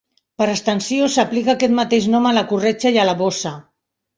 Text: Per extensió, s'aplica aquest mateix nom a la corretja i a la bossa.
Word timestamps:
Per 0.41 0.45
extensió, 0.53 1.09
s'aplica 1.17 1.53
aquest 1.53 1.75
mateix 1.81 2.09
nom 2.15 2.27
a 2.31 2.35
la 2.39 2.45
corretja 2.55 2.95
i 2.97 3.01
a 3.03 3.07
la 3.11 3.17
bossa. 3.25 3.57